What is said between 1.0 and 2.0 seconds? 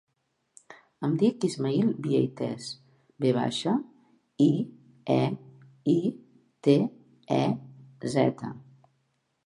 Em dic Ismaïl